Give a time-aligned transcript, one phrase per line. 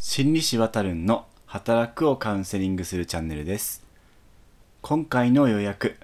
[0.00, 3.84] 心理師わたるんの働くをカウンセリングするチャンネルです。
[4.80, 5.96] 今回の予約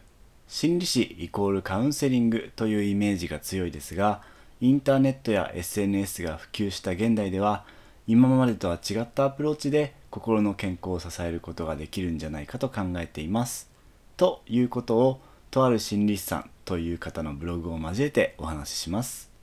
[0.48, 4.22] 心理師イコールカウンセリングというイメージが強いですが
[4.61, 7.65] インターネットや SNS が普及した現代では
[8.09, 13.71] 今までとは違ったアプローチで心の健康を支えることができるんじゃないかと考えています。
[14.17, 15.21] ということを
[15.53, 19.34] とある心理師さんという方のブログを交えてお話しします。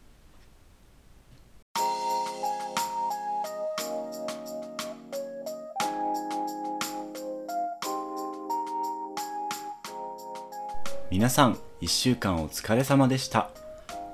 [11.12, 13.50] 皆さん1週間お疲れ様でした。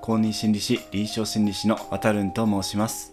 [0.01, 3.11] 公認心理師臨床心理師のわたるんと申します。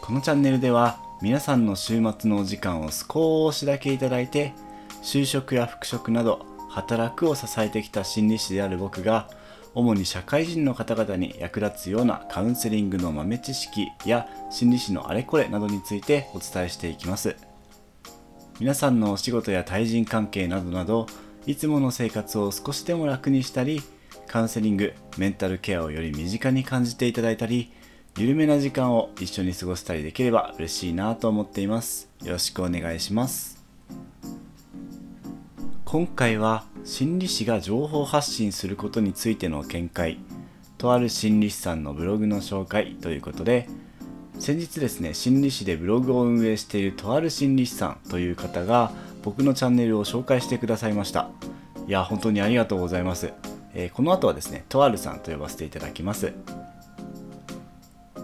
[0.00, 4.52] このチャンネルでは皆さんの週末のお時間を少しだけいただいて
[5.02, 9.28] 就職や復職など働くを支えてきた心理師である僕が
[9.74, 17.34] 主に社会人の方々に役立つようなカウンセリングの豆知識や心理師のあれこれなどについてお伝えしていきます。
[18.60, 21.08] 皆さんのお仕事や対人関係などなど
[21.46, 23.82] いつもの生活を少しでも楽にしたり
[24.28, 27.72] カウンセリングメンタルケアをより身近に感じていただいたり
[28.16, 32.10] 緩めな時間を一緒に過ごしたりできれば嬉しいなと思っています。
[32.22, 33.64] よろしくお願いします。
[35.84, 40.18] 今回は心理師が情報発信することについての見解
[40.78, 43.68] とある心理師さんのブログの紹介ということで
[44.42, 48.90] 先日ですね心理師でブログを運営しているとある心理師さんという方が
[49.22, 51.28] 僕のチャンネルを紹介してくださいました。
[51.86, 53.32] いや本当にありがとうございます、
[53.72, 56.32] えー、この後はですねとあるさんと呼ばせていただきます。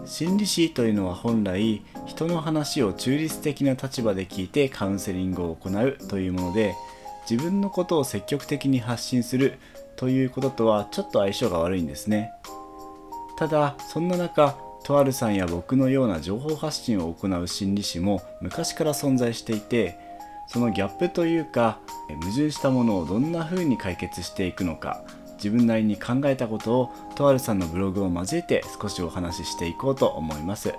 [0.05, 6.75] 心理師というのは本来人の話を中立的な立場で聞いてカウンセリングを行うというもので
[7.29, 9.57] 自分のことを積極的に発信する
[9.95, 12.33] ということとはちょっと相性が悪いんですね。
[13.37, 19.97] ただそんな中とあるさんや僕のような情報発信を行う心理師も昔から存在していて
[20.47, 21.79] そのギャップというか
[22.21, 25.03] 矛盾したものをどんな風に解決していくのか
[25.35, 30.73] 自分なりに考えたことをとあるさんのブログを交えて少しお話ししていこうと思います。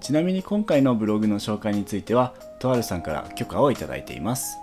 [0.00, 4.58] ちなみに今回のブログの紹介についてはとあるさんから許可をいただいています。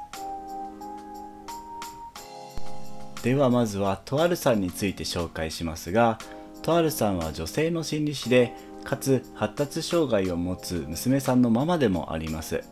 [3.24, 6.18] ではまずはとあるさんについて紹介しますが
[6.62, 12.64] とあるさんは女性の心理師でかつ発達障害を持つ娘さんのママでもあります。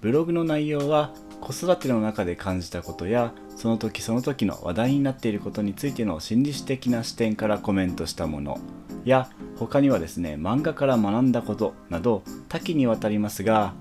[0.00, 8.58] ブログの内容は子育ての中で感じたことやその時その時の話題になっていることについての心理師的な視点からコメントしたもの。
[9.04, 13.74] や他にはですね漫画から学んだことなど多岐にわたりますが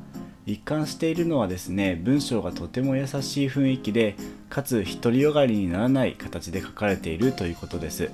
[0.46, 4.16] 一貫しているのはですね文章がとても優しい雰囲気で
[4.50, 8.12] かつ独りよがりにならない形で書かれているということです。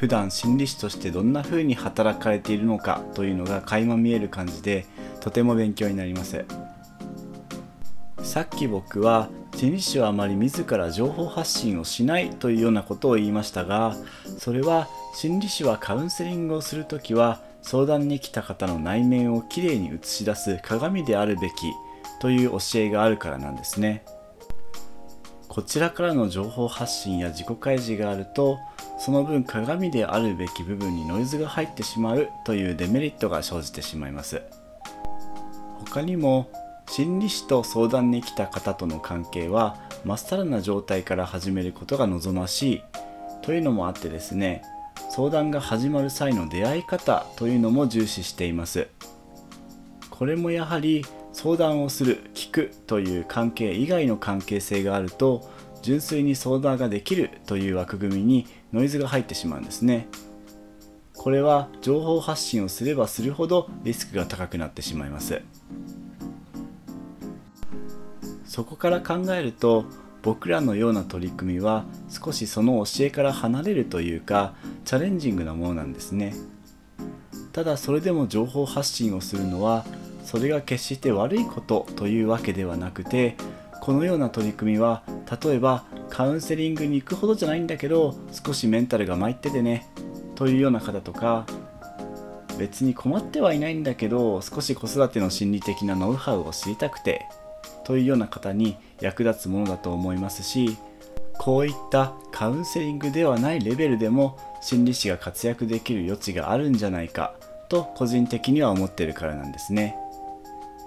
[0.00, 4.86] 普段心理師としてどんな風に働かれているのかというのが垣間見える感じで
[5.20, 6.46] とても勉強になります。
[8.22, 13.94] さっき僕は心理師はあまり自ら情報発信をしないというようなことを言いましたが
[14.38, 21.52] それは心理師はカウンセリングをするときは相談に来た方の内面をきれいに映し出す鏡であるべき
[22.20, 24.02] という教えがあるからなんですね。
[25.48, 28.58] こちらからの情報発信や自己開示があると
[29.00, 34.42] その分鏡であるべき部分にノイズが入ってしまうというデメリットが生じてしまいます。
[35.78, 36.50] 他にも
[36.86, 42.82] 心理師と相談に来た方との関係はまっさらな状態から始めることが望ましい。
[43.40, 44.62] というのもあってですね
[45.08, 48.88] 相談が始まる際の出会い方というのも重視しています。
[50.10, 55.48] これもやはり相談をする聞くという関係以外の関係性があると
[55.82, 60.08] 純粋に相談ができるという枠組みにノイズが入ってしまうんですね。
[61.14, 65.42] これは情報発信をすればするほどリスクが高くなってしまいます。
[68.46, 69.84] そこから考えると
[70.22, 74.54] 僕らのような取り組みは少しその教えから離れるというか
[74.84, 76.34] チャレンジングなものなんですね。
[77.52, 79.84] ただそれでも情報発信をするのは
[80.24, 83.36] それが決して悪いことというわけではなくて
[83.80, 85.02] このような取り組みは
[85.42, 89.86] 例えばカウンセリングに行くほどじゃないんだけど少しメンタルが参っててね
[90.34, 91.46] というような方とか
[92.58, 97.26] 別に困ってはいないんだけど少し子育ての心理的なノウハウを知りたくて
[97.84, 100.76] というような方に役立つものだと思いますし
[101.38, 107.34] こういったカウンセリングではないレベルでも心理師が活躍できる余地があるんじゃないか
[107.70, 109.96] と個人的には思ってるからなんですね。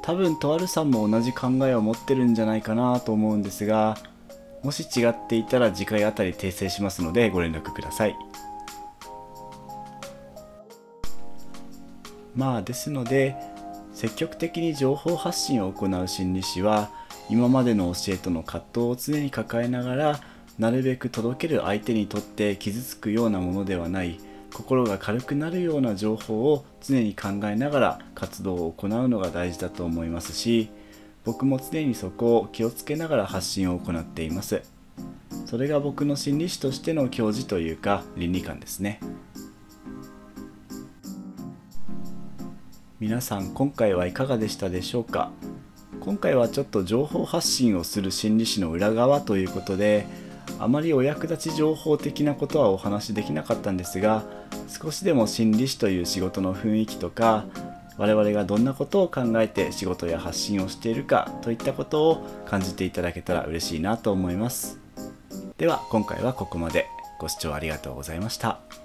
[0.04, 3.98] 多分とあるさんも同じ考えを持ってるんじゃないかなと思うんですが
[4.63, 8.15] もし違っていたら次回あたり訂正しますのでご連絡ください。
[12.36, 13.36] まあですので
[13.94, 16.89] 積極的に情報発信を行う心理師は
[17.30, 20.19] 今までの教えとの葛藤を常に抱えながら
[20.57, 24.19] なるべく届ける相手にとって傷つくようなものではない
[24.51, 30.69] 心が軽くなるような情報を常に考えながら活動を行うのが大事だと思いますし
[31.25, 34.61] 僕も常にそこを気をつけながら発信を行っています。
[35.45, 38.99] それが僕の心理師としての教示というか倫理観ですね。
[42.99, 45.31] 皆さん今回はいかがでしたでしょうか？
[45.99, 50.05] 今回はちょっと情報発信をする心理師の裏側ということで
[50.59, 54.23] あまりお役立ち情報的なことはお話しできなかったんですが
[54.67, 57.45] 少しでも心理師という仕事の雰囲気とか
[57.98, 64.80] 我々がどんなことを考えて仕事や発信をしているかといったことを感じていただけたら嬉しいなと思います
[65.57, 66.88] では今回はここまで
[67.19, 68.82] ご視聴ありがとうございました。